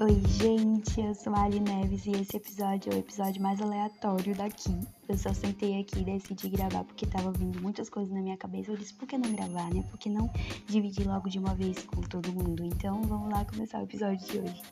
Oi, 0.00 0.14
gente, 0.40 1.00
eu 1.00 1.12
sou 1.12 1.34
a 1.34 1.42
Ali 1.42 1.58
Neves 1.58 2.06
e 2.06 2.12
esse 2.12 2.36
episódio 2.36 2.92
é 2.92 2.94
o 2.94 2.98
episódio 3.00 3.42
mais 3.42 3.60
aleatório 3.60 4.32
daqui. 4.36 4.70
Eu 5.08 5.18
só 5.18 5.34
sentei 5.34 5.80
aqui 5.80 5.98
e 5.98 6.04
decidi 6.04 6.48
gravar 6.48 6.84
porque 6.84 7.04
tava 7.04 7.32
vindo 7.32 7.60
muitas 7.60 7.90
coisas 7.90 8.14
na 8.14 8.20
minha 8.20 8.36
cabeça. 8.36 8.70
Eu 8.70 8.76
disse, 8.76 8.94
por 8.94 9.08
que 9.08 9.18
não 9.18 9.32
gravar, 9.32 9.74
né? 9.74 9.82
Por 9.90 9.98
que 9.98 10.08
não 10.08 10.30
dividir 10.68 11.04
logo 11.04 11.28
de 11.28 11.40
uma 11.40 11.52
vez 11.52 11.82
com 11.82 12.00
todo 12.02 12.32
mundo? 12.32 12.64
Então, 12.64 13.02
vamos 13.02 13.28
lá 13.28 13.44
começar 13.44 13.80
o 13.80 13.82
episódio 13.82 14.24
de 14.24 14.38
hoje. 14.38 14.62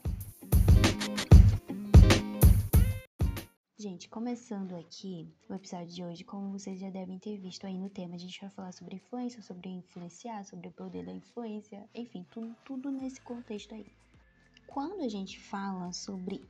Gente, 3.77 4.09
começando 4.09 4.77
aqui 4.77 5.29
o 5.49 5.55
episódio 5.55 5.93
de 5.93 6.05
hoje, 6.05 6.23
como 6.23 6.53
vocês 6.53 6.79
já 6.79 6.89
devem 6.89 7.19
ter 7.19 7.37
visto 7.37 7.67
aí 7.67 7.77
no 7.77 7.91
tema, 7.91 8.15
a 8.15 8.19
gente 8.19 8.41
vai 8.41 8.51
falar 8.51 8.71
sobre 8.71 8.95
influência, 8.95 9.43
sobre 9.43 9.71
influenciar, 9.71 10.45
sobre 10.45 10.69
o 10.69 10.73
poder 10.73 11.05
da 11.05 11.13
influência, 11.13 11.85
enfim, 11.93 12.25
tudo, 12.31 12.55
tudo 12.65 12.93
nesse 12.93 13.21
contexto 13.21 13.75
aí. 13.75 13.87
Quando 14.77 15.01
a 15.01 15.09
gente 15.09 15.41
fala 15.41 15.91
sobre 15.91 16.45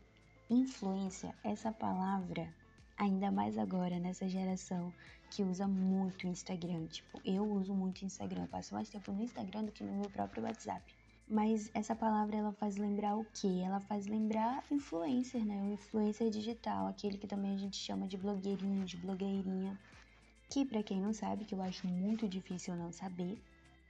influência, 0.50 1.32
essa 1.44 1.70
palavra, 1.70 2.52
ainda 2.98 3.30
mais 3.30 3.56
agora 3.56 4.00
nessa 4.00 4.28
geração 4.28 4.92
que 5.30 5.44
usa 5.44 5.68
muito 5.68 6.26
Instagram, 6.26 6.88
tipo, 6.88 7.20
eu 7.24 7.48
uso 7.48 7.72
muito 7.72 8.04
Instagram, 8.04 8.42
eu 8.42 8.48
passo 8.48 8.74
mais 8.74 8.90
tempo 8.90 9.12
no 9.12 9.22
Instagram 9.22 9.66
do 9.66 9.70
que 9.70 9.84
no 9.84 9.92
meu 9.92 10.10
próprio 10.10 10.42
WhatsApp. 10.42 10.82
Mas 11.28 11.70
essa 11.72 11.94
palavra 11.94 12.34
ela 12.34 12.50
faz 12.50 12.76
lembrar 12.76 13.16
o 13.16 13.24
quê? 13.32 13.62
Ela 13.64 13.78
faz 13.78 14.08
lembrar 14.08 14.64
influencer, 14.72 15.44
né? 15.44 15.62
O 15.62 15.74
influencer 15.74 16.28
digital, 16.28 16.88
aquele 16.88 17.18
que 17.18 17.28
também 17.28 17.54
a 17.54 17.58
gente 17.58 17.76
chama 17.76 18.08
de 18.08 18.16
blogueirinho, 18.16 18.84
de 18.84 18.96
blogueirinha. 18.96 19.78
Que 20.50 20.64
para 20.64 20.82
quem 20.82 21.00
não 21.00 21.12
sabe, 21.12 21.44
que 21.44 21.54
eu 21.54 21.62
acho 21.62 21.86
muito 21.86 22.28
difícil 22.28 22.74
não 22.74 22.90
saber, 22.90 23.40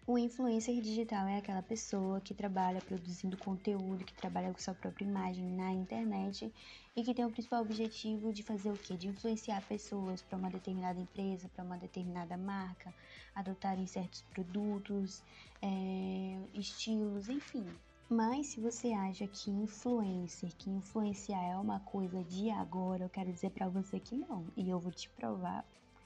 o 0.06 0.16
influencer 0.16 0.80
digital 0.80 1.27
é 1.27 1.38
aquela 1.38 1.62
pessoa 1.62 2.20
que 2.20 2.33
trabalha 2.33 2.80
produzindo 2.80 3.37
conteúdo, 3.37 4.04
que 4.04 4.15
trabalha 4.15 4.52
com 4.52 4.59
sua 4.60 4.73
própria 4.73 5.04
imagem 5.04 5.45
na 5.51 5.73
internet 5.73 6.52
e 6.95 7.02
que 7.02 7.13
tem 7.13 7.24
o 7.24 7.30
principal 7.30 7.60
objetivo 7.60 8.32
de 8.32 8.45
fazer 8.45 8.71
o 8.71 8.79
quê? 8.79 8.96
De 8.96 9.09
influenciar 9.09 9.60
pessoas 9.66 10.23
para 10.23 10.38
uma 10.38 10.48
determinada 10.48 11.01
empresa, 11.01 11.48
para 11.48 11.65
uma 11.65 11.76
determinada 11.76 12.37
marca, 12.37 12.95
adotarem 13.35 13.85
certos 13.88 14.23
produtos, 14.30 15.24
é, 15.60 16.38
estilos, 16.54 17.29
enfim. 17.29 17.66
Mas 18.09 18.46
se 18.46 18.60
você 18.60 18.93
acha 18.93 19.26
que 19.26 19.51
influencer, 19.51 20.54
que 20.57 20.70
influenciar 20.70 21.43
é 21.43 21.57
uma 21.57 21.80
coisa 21.80 22.23
de 22.23 22.48
agora, 22.48 23.02
eu 23.02 23.10
quero 23.10 23.32
dizer 23.32 23.51
para 23.51 23.68
você 23.68 23.98
que 23.98 24.15
não. 24.15 24.46
E 24.57 24.70
eu 24.70 24.79
vou 24.79 24.93
te 24.93 25.10
provar 25.10 25.65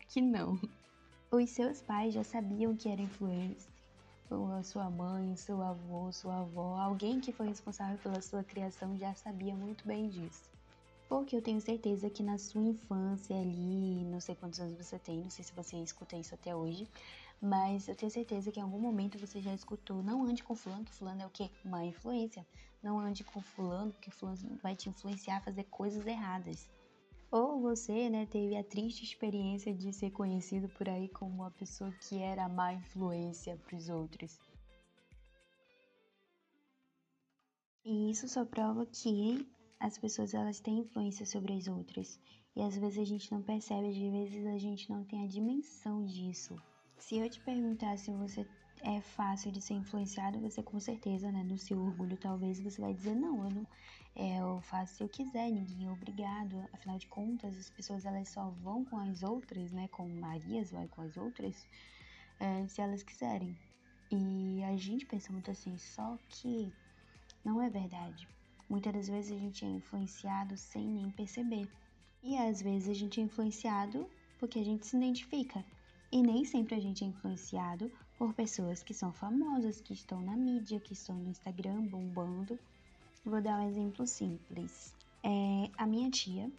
que 0.09 0.23
não. 0.23 0.59
Os 1.31 1.51
seus 1.51 1.83
pais 1.83 2.15
já 2.15 2.25
sabiam 2.25 2.75
que 2.75 2.89
era 2.89 3.03
influencer 3.03 3.80
a 4.61 4.63
sua 4.63 4.89
mãe, 4.89 5.35
seu 5.37 5.61
avô, 5.61 6.13
sua 6.13 6.41
avó, 6.41 6.79
alguém 6.79 7.21
que 7.21 7.33
foi 7.33 7.49
responsável 7.49 7.99
pela 7.99 8.23
sua 8.23 8.45
criação 8.45 8.97
já 8.97 9.13
sabia 9.15 9.55
muito 9.55 9.85
bem 9.87 10.09
disso. 10.09 10.49
Porque 11.09 11.35
eu 11.35 11.43
tenho 11.43 11.61
certeza 11.61 12.09
que 12.09 12.23
na 12.23 12.39
sua 12.39 12.63
infância 12.63 13.35
ali, 13.35 14.05
não 14.05 14.21
sei 14.21 14.37
quantos 14.37 14.61
anos 14.61 14.79
você 14.79 14.99
tem, 15.01 15.19
não 15.19 15.31
sei 15.31 15.45
se 15.45 15.53
você 15.53 15.77
escuta 15.79 16.17
isso 16.17 16.33
até 16.35 16.55
hoje, 16.55 16.87
mas 17.43 17.89
eu 17.89 17.97
tenho 17.97 18.13
certeza 18.13 18.53
que 18.53 18.61
em 18.61 18.63
algum 18.63 18.79
momento 18.79 19.19
você 19.19 19.41
já 19.41 19.53
escutou, 19.53 20.03
não 20.03 20.25
ande 20.25 20.45
com 20.45 20.55
fulano, 20.55 20.85
que 20.85 20.93
fulano 20.93 21.23
é 21.23 21.27
o 21.27 21.31
quê? 21.31 21.51
Uma 21.65 21.85
influência. 21.85 22.47
Não 22.81 23.01
ande 23.01 23.25
com 23.25 23.41
fulano, 23.41 23.93
porque 23.93 24.11
fulano 24.11 24.59
vai 24.63 24.77
te 24.77 24.89
influenciar 24.89 25.39
a 25.39 25.41
fazer 25.41 25.65
coisas 25.65 26.07
erradas. 26.07 26.69
Ou 27.33 27.61
você, 27.61 28.11
né, 28.11 28.27
teve 28.27 28.57
a 28.57 28.65
triste 28.65 29.05
experiência 29.05 29.73
de 29.73 29.93
ser 29.93 30.11
conhecido 30.11 30.69
por 30.71 30.89
aí 30.89 31.09
como 31.09 31.33
uma 31.33 31.51
pessoa 31.53 31.93
que 31.93 32.19
era 32.19 32.49
má 32.49 32.73
influência 32.73 33.57
para 33.57 33.77
os 33.77 33.89
outros. 33.89 34.37
E 37.85 38.11
isso 38.11 38.29
só 38.29 38.45
prova 38.45 38.85
que 38.85 39.47
as 39.79 39.97
pessoas 39.97 40.35
elas 40.35 40.61
têm 40.61 40.81
influência 40.81 41.25
sobre 41.25 41.53
as 41.53 41.69
outras. 41.69 42.19
E 42.57 42.63
às 42.63 42.77
vezes 42.77 42.99
a 42.99 43.05
gente 43.05 43.31
não 43.31 43.43
percebe, 43.43 43.89
às 43.89 43.97
vezes 43.97 44.47
a 44.47 44.59
gente 44.59 44.91
não 44.91 45.05
tem 45.05 45.25
a 45.25 45.29
dimensão 45.29 46.05
disso. 46.05 46.57
Se 46.99 47.17
eu 47.17 47.31
te 47.31 47.41
perguntar 47.41 47.97
se 47.97 48.11
você 48.11 48.45
é 48.83 49.01
fácil 49.01 49.53
de 49.53 49.61
ser 49.61 49.75
influenciado, 49.75 50.41
você 50.41 50.63
com 50.63 50.81
certeza, 50.81 51.31
né, 51.31 51.45
no 51.45 51.57
seu 51.57 51.79
orgulho, 51.79 52.17
talvez 52.19 52.61
você 52.61 52.81
vai 52.81 52.93
dizer: 52.93 53.15
não, 53.15 53.45
eu 53.45 53.51
não, 53.51 53.67
eu 54.15 54.61
faço 54.63 54.97
se 54.97 55.03
eu 55.03 55.09
quiser, 55.09 55.51
ninguém 55.51 55.87
é 55.87 55.91
obrigado. 55.91 56.69
Afinal 56.73 56.99
de 56.99 57.07
contas, 57.07 57.57
as 57.57 57.71
pessoas 57.71 58.05
elas 58.05 58.29
só 58.29 58.51
vão 58.63 58.85
com 58.85 58.99
as 58.99 59.23
outras, 59.23 59.71
né? 59.73 59.89
Como 59.89 60.09
Marias 60.15 60.71
vai 60.71 60.89
com 60.89 61.03
as 61.03 61.17
outras, 61.17 61.67
é, 62.39 62.67
se 62.67 62.81
elas 62.81 63.03
quiserem. 63.03 63.57
E 64.11 64.63
a 64.65 64.77
gente 64.77 65.07
pensa 65.07 65.33
muito 65.33 65.51
assim, 65.51 65.79
só 65.79 66.19
que 66.29 66.73
não 67.45 67.63
é 67.63 67.71
verdade. 67.71 68.29
Muitas 68.69 68.93
das 68.93 69.09
vezes 69.09 69.33
a 69.33 69.39
gente 69.39 69.65
é 69.65 69.69
influenciado 69.69 70.57
sem 70.57 70.87
nem 70.87 71.11
perceber. 71.11 71.69
E 72.23 72.37
às 72.37 72.61
vezes 72.61 72.89
a 72.89 72.95
gente 72.95 73.21
é 73.21 73.25
influenciado 73.25 74.09
porque 74.39 74.59
a 74.59 74.65
gente 74.65 74.87
se 74.87 74.97
identifica. 74.97 75.65
E 76.13 76.23
nem 76.23 76.45
sempre 76.45 76.75
a 76.75 76.81
gente 76.81 77.05
é 77.05 77.07
influenciado 77.07 77.91
por 78.19 78.35
pessoas 78.35 78.83
que 78.83 78.93
são 78.93 79.13
famosas, 79.13 79.81
que 79.81 79.93
estão 79.93 80.21
na 80.21 80.37
mídia, 80.37 80.81
que 80.81 80.93
estão 80.93 81.17
no 81.17 81.31
Instagram 81.31 81.87
bombando 81.87 82.59
Vou 83.23 83.41
dar 83.43 83.61
um 83.61 83.69
exemplo 83.69 84.07
simples. 84.07 84.95
É, 85.23 85.71
a 85.77 85.87
minha 85.87 86.11
tia, 86.11 86.51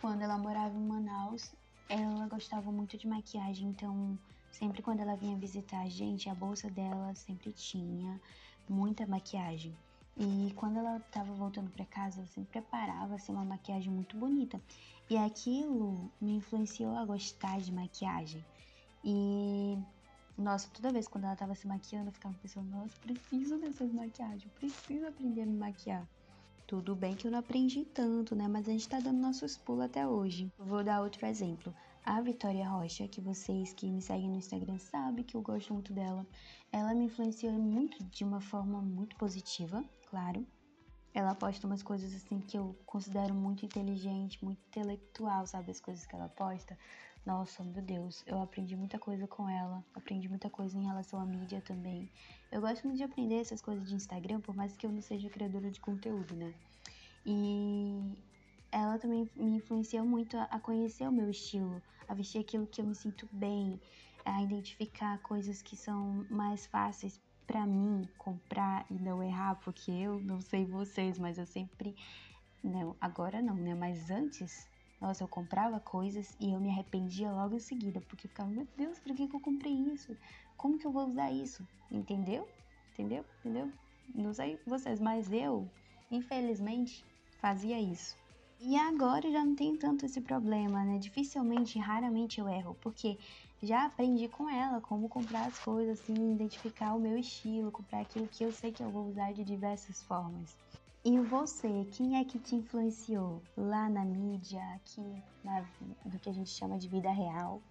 quando 0.00 0.22
ela 0.22 0.36
morava 0.36 0.76
em 0.76 0.84
Manaus, 0.84 1.54
ela 1.88 2.26
gostava 2.26 2.72
muito 2.72 2.98
de 2.98 3.06
maquiagem, 3.06 3.68
então 3.68 4.18
sempre 4.50 4.82
quando 4.82 5.00
ela 5.00 5.14
vinha 5.14 5.38
visitar 5.38 5.80
a 5.82 5.88
gente, 5.88 6.28
a 6.28 6.34
bolsa 6.34 6.68
dela 6.68 7.14
sempre 7.14 7.52
tinha 7.52 8.20
muita 8.68 9.06
maquiagem. 9.06 9.72
E 10.16 10.52
quando 10.56 10.78
ela 10.78 10.96
estava 10.96 11.32
voltando 11.32 11.70
para 11.70 11.86
casa, 11.86 12.18
ela 12.18 12.26
sempre 12.26 12.60
preparava 12.60 13.14
assim, 13.14 13.30
uma 13.30 13.44
maquiagem 13.44 13.92
muito 13.92 14.16
bonita. 14.16 14.60
E 15.08 15.16
aquilo 15.16 16.10
me 16.20 16.32
influenciou 16.32 16.96
a 16.96 17.04
gostar 17.04 17.60
de 17.60 17.72
maquiagem. 17.72 18.44
E 19.04 19.78
nossa, 20.38 20.68
toda 20.72 20.92
vez 20.92 21.08
quando 21.08 21.24
ela 21.24 21.36
tava 21.36 21.54
se 21.54 21.66
maquiando, 21.66 22.08
eu 22.08 22.12
ficava 22.12 22.34
pensando, 22.40 22.70
nossa, 22.70 22.94
preciso 23.00 23.58
dessas 23.58 23.92
maquiagens, 23.92 24.52
preciso 24.52 25.06
aprender 25.06 25.42
a 25.42 25.46
me 25.46 25.56
maquiar. 25.56 26.08
Tudo 26.66 26.94
bem 26.94 27.16
que 27.16 27.26
eu 27.26 27.30
não 27.30 27.38
aprendi 27.38 27.84
tanto, 27.84 28.36
né? 28.36 28.46
Mas 28.46 28.68
a 28.68 28.72
gente 28.72 28.88
tá 28.88 29.00
dando 29.00 29.18
nossos 29.18 29.56
pulos 29.56 29.86
até 29.86 30.06
hoje. 30.06 30.52
Vou 30.58 30.84
dar 30.84 31.00
outro 31.00 31.24
exemplo. 31.26 31.74
A 32.04 32.20
Vitória 32.20 32.68
Rocha, 32.68 33.08
que 33.08 33.20
vocês 33.20 33.72
que 33.72 33.90
me 33.90 34.00
seguem 34.00 34.28
no 34.28 34.36
Instagram 34.36 34.78
sabem 34.78 35.24
que 35.24 35.34
eu 35.34 35.42
gosto 35.42 35.72
muito 35.72 35.92
dela, 35.92 36.26
ela 36.70 36.94
me 36.94 37.06
influenciou 37.06 37.52
muito 37.54 38.02
de 38.04 38.22
uma 38.22 38.40
forma 38.40 38.80
muito 38.80 39.16
positiva, 39.16 39.82
claro. 40.08 40.46
Ela 41.14 41.34
posta 41.34 41.66
umas 41.66 41.82
coisas 41.82 42.14
assim 42.14 42.38
que 42.40 42.56
eu 42.56 42.78
considero 42.86 43.34
muito 43.34 43.64
inteligente, 43.64 44.44
muito 44.44 44.60
intelectual, 44.68 45.46
sabe? 45.46 45.70
As 45.70 45.80
coisas 45.80 46.06
que 46.06 46.14
ela 46.14 46.28
posta. 46.28 46.78
Nossa, 47.26 47.62
meu 47.62 47.82
Deus, 47.82 48.24
eu 48.26 48.40
aprendi 48.40 48.74
muita 48.74 48.98
coisa 48.98 49.26
com 49.26 49.48
ela, 49.48 49.84
aprendi 49.94 50.28
muita 50.28 50.48
coisa 50.48 50.78
em 50.78 50.84
relação 50.84 51.20
à 51.20 51.26
mídia 51.26 51.60
também. 51.60 52.08
Eu 52.50 52.60
gosto 52.60 52.84
muito 52.84 52.96
de 52.96 53.04
aprender 53.04 53.36
essas 53.36 53.60
coisas 53.60 53.86
de 53.86 53.94
Instagram, 53.94 54.40
por 54.40 54.56
mais 54.56 54.76
que 54.76 54.86
eu 54.86 54.90
não 54.90 55.02
seja 55.02 55.28
criadora 55.28 55.70
de 55.70 55.80
conteúdo, 55.80 56.34
né? 56.34 56.54
E 57.26 58.16
ela 58.72 58.98
também 58.98 59.28
me 59.36 59.56
influenciou 59.56 60.06
muito 60.06 60.36
a 60.38 60.58
conhecer 60.58 61.06
o 61.06 61.12
meu 61.12 61.28
estilo, 61.28 61.82
a 62.08 62.14
vestir 62.14 62.40
aquilo 62.40 62.66
que 62.66 62.80
eu 62.80 62.86
me 62.86 62.94
sinto 62.94 63.28
bem, 63.30 63.78
a 64.24 64.42
identificar 64.42 65.18
coisas 65.18 65.60
que 65.60 65.76
são 65.76 66.26
mais 66.30 66.66
fáceis 66.66 67.20
para 67.46 67.66
mim 67.66 68.08
comprar 68.18 68.86
e 68.90 68.94
não 68.94 69.22
errar, 69.22 69.56
porque 69.56 69.90
eu 69.90 70.20
não 70.20 70.40
sei 70.40 70.66
vocês, 70.66 71.18
mas 71.18 71.38
eu 71.38 71.46
sempre 71.46 71.96
não, 72.62 72.96
agora 73.00 73.40
não, 73.40 73.54
né? 73.54 73.74
Mas 73.74 74.10
antes 74.10 74.68
nossa, 75.00 75.22
eu 75.22 75.28
comprava 75.28 75.78
coisas 75.78 76.36
e 76.40 76.52
eu 76.52 76.60
me 76.60 76.70
arrependia 76.70 77.30
logo 77.30 77.54
em 77.54 77.60
seguida, 77.60 78.00
porque 78.00 78.26
eu 78.26 78.30
ficava, 78.30 78.50
meu 78.50 78.66
Deus, 78.76 78.98
por 78.98 79.14
que, 79.14 79.28
que 79.28 79.36
eu 79.36 79.40
comprei 79.40 79.72
isso? 79.72 80.16
Como 80.56 80.78
que 80.78 80.86
eu 80.86 80.92
vou 80.92 81.06
usar 81.06 81.30
isso? 81.30 81.66
Entendeu? 81.90 82.48
Entendeu? 82.92 83.24
Entendeu? 83.40 83.72
Não 84.14 84.32
sei 84.34 84.58
vocês, 84.66 84.98
mas 85.00 85.32
eu, 85.32 85.70
infelizmente, 86.10 87.04
fazia 87.40 87.80
isso. 87.80 88.16
E 88.60 88.76
agora 88.76 89.24
eu 89.28 89.32
já 89.32 89.44
não 89.44 89.54
tenho 89.54 89.78
tanto 89.78 90.04
esse 90.04 90.20
problema, 90.20 90.84
né? 90.84 90.98
Dificilmente, 90.98 91.78
raramente 91.78 92.40
eu 92.40 92.48
erro, 92.48 92.76
porque 92.80 93.16
já 93.62 93.84
aprendi 93.84 94.28
com 94.28 94.48
ela 94.48 94.80
como 94.80 95.08
comprar 95.08 95.46
as 95.46 95.58
coisas, 95.60 96.00
assim, 96.00 96.34
identificar 96.34 96.94
o 96.94 96.98
meu 96.98 97.16
estilo, 97.16 97.70
comprar 97.70 98.00
aquilo 98.00 98.26
que 98.26 98.44
eu 98.44 98.50
sei 98.50 98.72
que 98.72 98.82
eu 98.82 98.90
vou 98.90 99.06
usar 99.06 99.32
de 99.32 99.44
diversas 99.44 100.02
formas. 100.02 100.56
E 101.04 101.18
você, 101.20 101.86
quem 101.92 102.18
é 102.18 102.24
que 102.24 102.38
te 102.38 102.56
influenciou 102.56 103.40
lá 103.56 103.88
na 103.88 104.04
mídia, 104.04 104.60
aqui 104.74 105.22
na, 105.44 105.64
no 106.04 106.18
que 106.18 106.28
a 106.28 106.32
gente 106.32 106.50
chama 106.50 106.76
de 106.76 106.88
vida 106.88 107.10
real? 107.10 107.62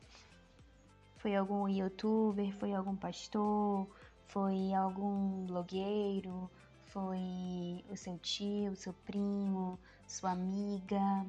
Foi 1.18 1.36
algum 1.36 1.68
youtuber? 1.68 2.56
Foi 2.58 2.74
algum 2.74 2.96
pastor? 2.96 3.86
Foi 4.28 4.74
algum 4.74 5.46
blogueiro? 5.46 6.50
Foi 6.86 7.84
o 7.90 7.98
seu 7.98 8.18
tio, 8.20 8.76
seu 8.76 8.94
primo, 8.94 9.78
sua 10.08 10.32
amiga, 10.32 11.26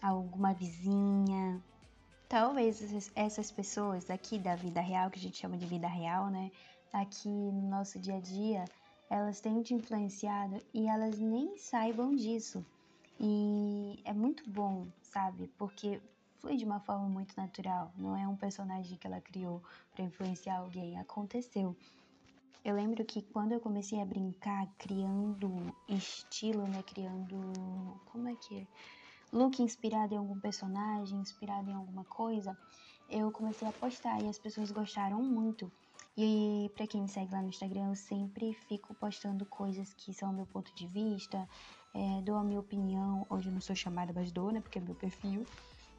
alguma 0.00 0.54
vizinha? 0.54 1.62
Talvez 2.28 3.10
essas 3.14 3.52
pessoas 3.52 4.10
aqui 4.10 4.38
da 4.38 4.56
vida 4.56 4.80
real, 4.80 5.10
que 5.10 5.18
a 5.18 5.22
gente 5.22 5.36
chama 5.36 5.56
de 5.56 5.66
vida 5.66 5.86
real, 5.86 6.28
né? 6.28 6.50
Aqui 6.92 7.28
no 7.28 7.68
nosso 7.68 7.98
dia 7.98 8.16
a 8.16 8.20
dia, 8.20 8.64
elas 9.08 9.40
tenham 9.40 9.62
te 9.62 9.74
influenciado 9.74 10.60
e 10.74 10.86
elas 10.86 11.18
nem 11.18 11.56
saibam 11.56 12.14
disso. 12.14 12.64
E 13.18 14.00
é 14.04 14.12
muito 14.12 14.48
bom, 14.48 14.86
sabe? 15.02 15.48
Porque 15.56 16.00
foi 16.40 16.56
de 16.56 16.64
uma 16.64 16.80
forma 16.80 17.08
muito 17.08 17.34
natural, 17.36 17.92
não 17.96 18.16
é 18.16 18.28
um 18.28 18.36
personagem 18.36 18.96
que 18.96 19.06
ela 19.06 19.20
criou 19.20 19.62
para 19.94 20.04
influenciar 20.04 20.58
alguém, 20.58 20.98
aconteceu. 20.98 21.74
Eu 22.64 22.74
lembro 22.74 23.04
que 23.04 23.22
quando 23.22 23.52
eu 23.52 23.60
comecei 23.60 24.00
a 24.00 24.04
brincar, 24.04 24.66
criando 24.76 25.72
estilo, 25.88 26.66
né, 26.66 26.82
criando 26.82 28.00
como 28.06 28.28
é 28.28 28.34
que 28.34 28.58
é? 28.58 28.66
Look 29.32 29.60
inspirado 29.60 30.14
em 30.14 30.18
algum 30.18 30.38
personagem, 30.38 31.18
inspirado 31.18 31.70
em 31.70 31.74
alguma 31.74 32.04
coisa, 32.04 32.56
eu 33.08 33.30
comecei 33.30 33.66
a 33.66 33.72
postar 33.72 34.20
e 34.22 34.28
as 34.28 34.38
pessoas 34.38 34.70
gostaram 34.70 35.22
muito. 35.22 35.70
E 36.16 36.70
para 36.74 36.86
quem 36.86 37.02
me 37.02 37.08
segue 37.08 37.30
lá 37.32 37.42
no 37.42 37.48
Instagram, 37.48 37.88
eu 37.88 37.94
sempre 37.94 38.54
fico 38.54 38.94
postando 38.94 39.44
coisas 39.44 39.92
que 39.92 40.14
são 40.14 40.32
meu 40.32 40.46
ponto 40.46 40.74
de 40.74 40.86
vista, 40.86 41.46
é, 41.92 42.22
dou 42.22 42.36
a 42.36 42.42
minha 42.42 42.60
opinião. 42.60 43.26
Hoje 43.28 43.48
eu 43.48 43.52
não 43.52 43.60
sou 43.60 43.76
chamada, 43.76 44.12
mas 44.14 44.32
dou, 44.32 44.50
né? 44.50 44.60
Porque 44.60 44.78
é 44.78 44.80
meu 44.80 44.94
perfil. 44.94 45.46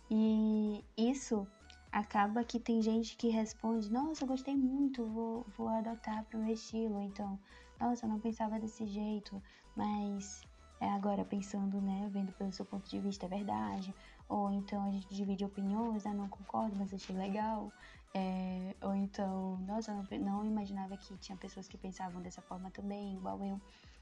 E 0.09 0.83
isso 0.97 1.45
acaba 1.91 2.43
que 2.43 2.59
tem 2.59 2.81
gente 2.81 3.15
que 3.15 3.29
responde: 3.29 3.91
Nossa, 3.91 4.23
eu 4.23 4.27
gostei 4.27 4.55
muito, 4.55 5.05
vou, 5.05 5.45
vou 5.55 5.67
adotar 5.67 6.23
para 6.25 6.39
o 6.39 6.43
meu 6.43 6.53
estilo. 6.53 6.99
Então, 7.01 7.39
nossa, 7.79 8.05
eu 8.05 8.09
não 8.09 8.19
pensava 8.19 8.59
desse 8.59 8.87
jeito, 8.87 9.41
mas 9.75 10.41
é 10.79 10.89
agora 10.89 11.25
pensando, 11.25 11.81
né? 11.81 12.09
Vendo 12.11 12.31
pelo 12.33 12.51
seu 12.51 12.65
ponto 12.65 12.89
de 12.89 12.99
vista, 12.99 13.25
é 13.25 13.29
verdade. 13.29 13.93
Ou 14.29 14.51
então 14.51 14.83
a 14.83 14.91
gente 14.91 15.07
divide 15.13 15.45
opiniões, 15.45 16.05
ah, 16.05 16.13
não 16.13 16.27
concordo, 16.27 16.75
mas 16.75 16.93
achei 16.93 17.15
legal. 17.15 17.71
É, 18.17 18.75
ou 18.81 18.95
então, 18.95 19.57
nossa, 19.67 19.93
não, 19.93 20.03
não 20.19 20.45
imaginava 20.45 20.97
que 20.97 21.15
tinha 21.17 21.37
pessoas 21.37 21.67
que 21.67 21.77
pensavam 21.77 22.19
dessa 22.19 22.41
forma 22.41 22.71
também, 22.71 23.15
igual 23.15 23.43
eu. 23.43 23.61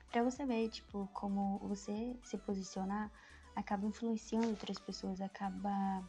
Pra 0.10 0.24
você 0.24 0.46
ver, 0.46 0.70
tipo, 0.70 1.10
como 1.12 1.60
você 1.60 2.16
se 2.24 2.38
posicionar 2.38 3.12
acaba 3.54 3.86
influenciando 3.86 4.48
outras 4.48 4.80
pessoas, 4.80 5.20
acaba 5.20 6.02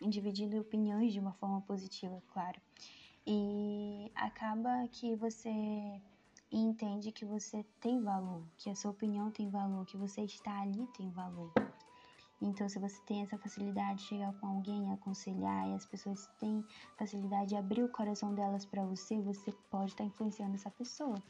dividindo 0.00 0.60
opiniões 0.60 1.12
de 1.12 1.18
uma 1.18 1.32
forma 1.32 1.60
positiva, 1.62 2.22
claro. 2.32 2.60
E 3.26 4.12
acaba 4.14 4.86
que 4.88 5.16
você 5.16 6.00
entende 6.52 7.10
que 7.10 7.24
você 7.24 7.64
tem 7.80 8.00
valor, 8.00 8.44
que 8.56 8.70
a 8.70 8.76
sua 8.76 8.92
opinião 8.92 9.30
tem 9.32 9.50
valor, 9.50 9.84
que 9.86 9.96
você 9.96 10.22
está 10.22 10.60
ali 10.60 10.86
tem 10.96 11.10
valor. 11.10 11.52
Então, 12.40 12.68
se 12.68 12.78
você 12.78 13.00
tem 13.02 13.22
essa 13.22 13.36
facilidade 13.36 13.98
de 13.98 14.04
chegar 14.04 14.32
com 14.34 14.46
alguém, 14.46 14.92
aconselhar, 14.92 15.68
e 15.68 15.74
as 15.74 15.84
pessoas 15.84 16.28
têm 16.38 16.64
facilidade 16.96 17.48
de 17.48 17.56
abrir 17.56 17.82
o 17.82 17.88
coração 17.88 18.32
delas 18.34 18.64
para 18.64 18.84
você, 18.84 19.20
você 19.20 19.52
pode 19.70 19.90
estar 19.90 20.04
tá 20.04 20.08
influenciando 20.08 20.54
essa 20.54 20.70
pessoa. 20.70 21.20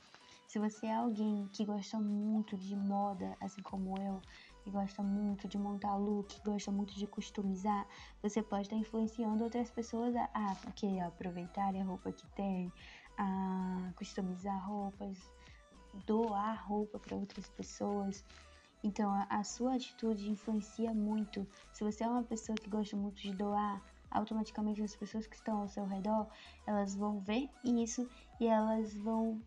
Se 0.46 0.58
você 0.58 0.86
é 0.86 0.94
alguém 0.94 1.46
que 1.52 1.64
gosta 1.64 1.98
muito 1.98 2.56
de 2.56 2.74
moda, 2.74 3.36
assim 3.40 3.62
como 3.62 3.98
eu, 4.00 4.20
que 4.62 4.70
gosta 4.70 5.02
muito 5.02 5.48
de 5.48 5.58
montar 5.58 5.96
look, 5.96 6.40
gosta 6.42 6.70
muito 6.70 6.94
de 6.94 7.06
customizar, 7.06 7.86
você 8.22 8.42
pode 8.42 8.62
estar 8.62 8.76
tá 8.76 8.80
influenciando 8.80 9.44
outras 9.44 9.70
pessoas 9.70 10.14
a, 10.16 10.28
a, 10.34 10.52
a 10.52 11.06
aproveitarem 11.06 11.82
a 11.82 11.84
roupa 11.84 12.12
que 12.12 12.26
tem, 12.28 12.72
a 13.18 13.92
customizar 13.96 14.66
roupas, 14.66 15.18
doar 16.06 16.66
roupa 16.66 16.98
para 16.98 17.16
outras 17.16 17.48
pessoas. 17.50 18.24
Então, 18.82 19.10
a, 19.10 19.26
a 19.28 19.44
sua 19.44 19.74
atitude 19.74 20.30
influencia 20.30 20.94
muito. 20.94 21.46
Se 21.72 21.84
você 21.84 22.04
é 22.04 22.08
uma 22.08 22.22
pessoa 22.22 22.56
que 22.56 22.70
gosta 22.70 22.96
muito 22.96 23.20
de 23.20 23.32
doar, 23.32 23.82
automaticamente 24.10 24.82
as 24.82 24.96
pessoas 24.96 25.26
que 25.26 25.36
estão 25.36 25.60
ao 25.60 25.68
seu 25.68 25.84
redor, 25.84 26.26
elas 26.66 26.94
vão 26.94 27.20
ver 27.20 27.48
isso 27.64 28.08
e 28.40 28.46
elas 28.46 28.96
vão 28.96 29.40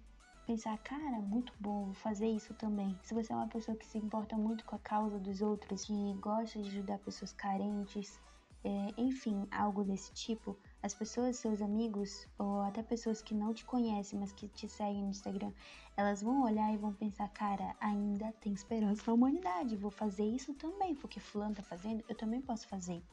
pensar, 0.45 0.77
cara, 0.79 1.19
muito 1.21 1.53
bom, 1.59 1.85
vou 1.85 1.93
fazer 1.93 2.27
isso 2.27 2.53
também. 2.55 2.97
Se 3.03 3.13
você 3.13 3.31
é 3.31 3.35
uma 3.35 3.47
pessoa 3.47 3.77
que 3.77 3.85
se 3.85 3.97
importa 3.97 4.35
muito 4.37 4.65
com 4.65 4.75
a 4.75 4.79
causa 4.79 5.19
dos 5.19 5.41
outros, 5.41 5.85
que 5.85 6.13
gosta 6.15 6.61
de 6.61 6.69
ajudar 6.69 6.99
pessoas 6.99 7.31
carentes, 7.31 8.19
é, 8.63 8.93
enfim, 8.97 9.47
algo 9.51 9.83
desse 9.83 10.13
tipo, 10.13 10.57
as 10.83 10.93
pessoas, 10.93 11.37
seus 11.37 11.61
amigos, 11.61 12.27
ou 12.37 12.61
até 12.61 12.81
pessoas 12.81 13.21
que 13.21 13.35
não 13.35 13.53
te 13.53 13.63
conhecem, 13.65 14.19
mas 14.19 14.31
que 14.31 14.47
te 14.47 14.67
seguem 14.67 15.03
no 15.03 15.09
Instagram, 15.09 15.51
elas 15.95 16.21
vão 16.21 16.43
olhar 16.43 16.73
e 16.73 16.77
vão 16.77 16.93
pensar, 16.93 17.27
cara, 17.29 17.75
ainda 17.79 18.31
tem 18.41 18.53
esperança 18.53 19.03
na 19.07 19.13
humanidade, 19.13 19.75
vou 19.75 19.91
fazer 19.91 20.25
isso 20.25 20.53
também, 20.55 20.95
porque 20.95 21.19
fulano 21.19 21.55
tá 21.55 21.63
fazendo, 21.63 22.03
eu 22.09 22.15
também 22.15 22.41
posso 22.41 22.67
fazer. 22.67 23.03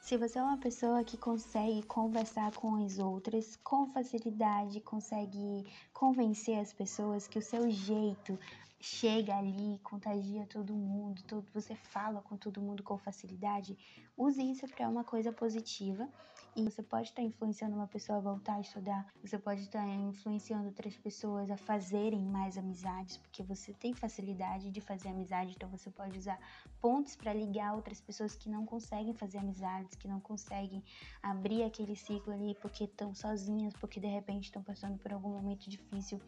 Se 0.00 0.16
você 0.16 0.38
é 0.38 0.42
uma 0.42 0.56
pessoa 0.56 1.02
que 1.02 1.16
consegue 1.16 1.82
conversar 1.82 2.52
com 2.52 2.76
as 2.76 3.00
outras 3.00 3.56
com 3.64 3.88
facilidade, 3.88 4.80
consegue 4.80 5.66
convencer 5.92 6.60
as 6.60 6.72
pessoas 6.72 7.26
que 7.26 7.40
o 7.40 7.42
seu 7.42 7.68
jeito 7.68 8.38
chega 8.80 9.36
ali, 9.36 9.78
contagia 9.82 10.46
todo 10.46 10.74
mundo, 10.74 11.22
todo, 11.22 11.46
você 11.52 11.74
fala 11.74 12.20
com 12.20 12.36
todo 12.36 12.60
mundo 12.60 12.82
com 12.82 12.98
facilidade, 12.98 13.76
use 14.16 14.42
isso 14.42 14.66
para 14.68 14.88
uma 14.88 15.04
coisa 15.04 15.32
positiva 15.32 16.08
e 16.54 16.62
você 16.62 16.82
pode 16.82 17.08
estar 17.08 17.22
influenciando 17.22 17.76
uma 17.76 17.86
pessoa 17.86 18.18
a 18.18 18.20
voltar 18.20 18.54
a 18.54 18.60
estudar, 18.60 19.06
você 19.22 19.38
pode 19.38 19.62
estar 19.62 19.86
influenciando 19.86 20.66
outras 20.66 20.96
pessoas 20.96 21.50
a 21.50 21.56
fazerem 21.56 22.24
mais 22.24 22.56
amizades, 22.56 23.18
porque 23.18 23.42
você 23.42 23.74
tem 23.74 23.92
facilidade 23.92 24.70
de 24.70 24.80
fazer 24.80 25.08
amizade, 25.08 25.52
então 25.54 25.68
você 25.68 25.90
pode 25.90 26.18
usar 26.18 26.38
pontos 26.80 27.14
para 27.14 27.34
ligar 27.34 27.74
outras 27.74 28.00
pessoas 28.00 28.34
que 28.34 28.48
não 28.48 28.64
conseguem 28.64 29.12
fazer 29.12 29.38
amizades, 29.38 29.96
que 29.96 30.08
não 30.08 30.20
conseguem 30.20 30.82
abrir 31.22 31.62
aquele 31.62 31.94
ciclo 31.94 32.32
ali 32.32 32.54
porque 32.54 32.84
estão 32.84 33.14
sozinhas, 33.14 33.74
porque 33.74 34.00
de 34.00 34.06
repente 34.06 34.44
estão 34.44 34.62
passando 34.62 34.98
por 34.98 35.12
algum 35.12 35.30
momento 35.30 35.68
difícil. 35.68 36.20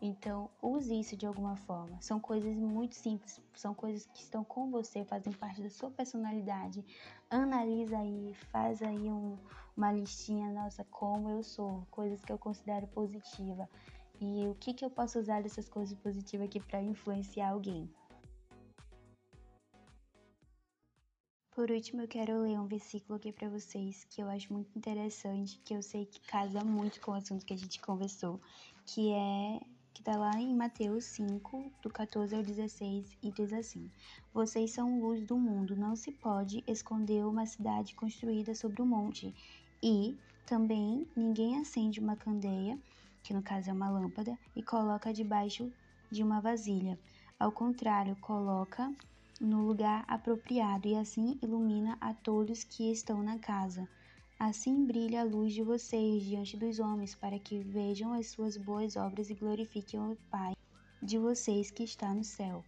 Então, 0.00 0.48
use 0.62 1.00
isso 1.00 1.16
de 1.16 1.26
alguma 1.26 1.56
forma. 1.56 2.00
São 2.00 2.20
coisas 2.20 2.56
muito 2.56 2.94
simples, 2.94 3.40
são 3.54 3.74
coisas 3.74 4.06
que 4.06 4.22
estão 4.22 4.44
com 4.44 4.70
você, 4.70 5.04
fazem 5.04 5.32
parte 5.32 5.60
da 5.60 5.70
sua 5.70 5.90
personalidade. 5.90 6.84
Analisa 7.28 7.98
aí, 7.98 8.32
faz 8.52 8.80
aí 8.80 9.10
um, 9.10 9.36
uma 9.76 9.92
listinha, 9.92 10.52
nossa, 10.52 10.84
como 10.84 11.28
eu 11.30 11.42
sou, 11.42 11.84
coisas 11.90 12.24
que 12.24 12.32
eu 12.32 12.38
considero 12.38 12.86
positiva. 12.86 13.68
E 14.20 14.46
o 14.46 14.54
que, 14.54 14.72
que 14.72 14.84
eu 14.84 14.90
posso 14.90 15.18
usar 15.18 15.42
dessas 15.42 15.68
coisas 15.68 15.98
positivas 15.98 16.46
aqui 16.46 16.60
para 16.60 16.80
influenciar 16.80 17.50
alguém. 17.50 17.90
Por 21.50 21.72
último, 21.72 22.02
eu 22.02 22.08
quero 22.08 22.42
ler 22.42 22.60
um 22.60 22.68
versículo 22.68 23.16
aqui 23.16 23.32
para 23.32 23.48
vocês 23.48 24.04
que 24.04 24.22
eu 24.22 24.28
acho 24.28 24.52
muito 24.52 24.78
interessante, 24.78 25.58
que 25.64 25.74
eu 25.74 25.82
sei 25.82 26.06
que 26.06 26.20
casa 26.20 26.62
muito 26.62 27.00
com 27.00 27.10
o 27.10 27.14
assunto 27.14 27.44
que 27.44 27.52
a 27.52 27.56
gente 27.56 27.80
conversou, 27.80 28.40
que 28.86 29.12
é 29.12 29.60
que 29.98 30.02
está 30.02 30.16
lá 30.16 30.40
em 30.40 30.54
Mateus 30.54 31.06
5, 31.06 31.72
do 31.82 31.90
14 31.90 32.32
ao 32.32 32.40
16, 32.40 33.18
e 33.20 33.32
diz 33.32 33.52
assim: 33.52 33.90
Vocês 34.32 34.70
são 34.70 35.00
luz 35.00 35.24
do 35.24 35.36
mundo, 35.36 35.74
não 35.74 35.96
se 35.96 36.12
pode 36.12 36.62
esconder 36.68 37.26
uma 37.26 37.44
cidade 37.46 37.96
construída 37.96 38.54
sobre 38.54 38.80
um 38.80 38.86
monte. 38.86 39.34
E 39.82 40.16
também 40.46 41.04
ninguém 41.16 41.58
acende 41.58 41.98
uma 41.98 42.14
candeia, 42.14 42.78
que 43.24 43.34
no 43.34 43.42
caso 43.42 43.70
é 43.70 43.72
uma 43.72 43.90
lâmpada, 43.90 44.38
e 44.54 44.62
coloca 44.62 45.12
debaixo 45.12 45.68
de 46.08 46.22
uma 46.22 46.40
vasilha. 46.40 46.96
Ao 47.36 47.50
contrário, 47.50 48.14
coloca 48.20 48.94
no 49.40 49.66
lugar 49.66 50.04
apropriado 50.06 50.86
e 50.86 50.94
assim 50.94 51.36
ilumina 51.42 51.98
a 52.00 52.14
todos 52.14 52.62
que 52.62 52.92
estão 52.92 53.20
na 53.20 53.36
casa. 53.40 53.88
Assim 54.38 54.86
brilha 54.86 55.22
a 55.22 55.24
luz 55.24 55.52
de 55.52 55.64
vocês 55.64 56.22
diante 56.22 56.56
dos 56.56 56.78
homens, 56.78 57.12
para 57.12 57.40
que 57.40 57.58
vejam 57.58 58.12
as 58.12 58.28
suas 58.28 58.56
boas 58.56 58.94
obras 58.94 59.30
e 59.30 59.34
glorifiquem 59.34 59.98
o 59.98 60.16
Pai 60.30 60.54
de 61.02 61.18
vocês 61.18 61.72
que 61.72 61.82
está 61.82 62.14
no 62.14 62.22
céu. 62.22 62.64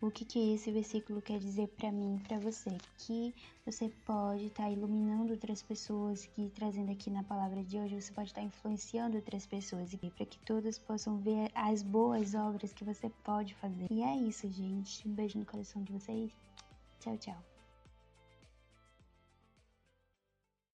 O 0.00 0.10
que, 0.10 0.24
que 0.24 0.54
esse 0.54 0.72
versículo 0.72 1.20
quer 1.20 1.38
dizer 1.38 1.68
para 1.76 1.92
mim 1.92 2.16
e 2.16 2.20
para 2.20 2.38
você? 2.38 2.74
Que 2.96 3.34
você 3.66 3.90
pode 4.06 4.46
estar 4.46 4.62
tá 4.62 4.70
iluminando 4.70 5.34
outras 5.34 5.62
pessoas, 5.62 6.24
que 6.24 6.48
trazendo 6.54 6.90
aqui 6.90 7.10
na 7.10 7.22
palavra 7.22 7.62
de 7.62 7.78
hoje, 7.78 8.00
você 8.00 8.10
pode 8.10 8.28
estar 8.28 8.40
tá 8.40 8.46
influenciando 8.46 9.18
outras 9.18 9.44
pessoas, 9.44 9.94
para 9.94 10.24
que 10.24 10.38
todas 10.38 10.78
possam 10.78 11.18
ver 11.18 11.50
as 11.54 11.82
boas 11.82 12.34
obras 12.34 12.72
que 12.72 12.82
você 12.82 13.10
pode 13.22 13.54
fazer. 13.56 13.88
E 13.90 14.02
é 14.02 14.16
isso, 14.16 14.48
gente. 14.48 15.06
Um 15.06 15.12
beijo 15.12 15.38
no 15.38 15.44
coração 15.44 15.82
de 15.82 15.92
vocês. 15.92 16.32
Tchau, 16.98 17.18
tchau. 17.18 17.49